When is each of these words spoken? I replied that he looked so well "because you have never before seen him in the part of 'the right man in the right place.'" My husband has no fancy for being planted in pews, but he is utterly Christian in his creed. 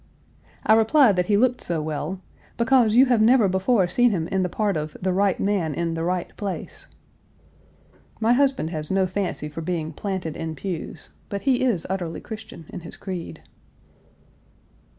I 0.65 0.73
replied 0.73 1.15
that 1.17 1.27
he 1.27 1.37
looked 1.37 1.61
so 1.61 1.79
well 1.79 2.21
"because 2.57 2.95
you 2.95 3.05
have 3.05 3.21
never 3.21 3.47
before 3.47 3.87
seen 3.87 4.09
him 4.09 4.27
in 4.29 4.41
the 4.41 4.49
part 4.49 4.75
of 4.75 4.97
'the 4.99 5.13
right 5.13 5.39
man 5.39 5.75
in 5.75 5.93
the 5.93 6.03
right 6.03 6.35
place.'" 6.37 6.87
My 8.19 8.33
husband 8.33 8.71
has 8.71 8.89
no 8.89 9.05
fancy 9.05 9.47
for 9.47 9.61
being 9.61 9.93
planted 9.93 10.35
in 10.35 10.55
pews, 10.55 11.11
but 11.29 11.41
he 11.41 11.61
is 11.63 11.85
utterly 11.87 12.19
Christian 12.19 12.65
in 12.69 12.79
his 12.79 12.97
creed. 12.97 13.43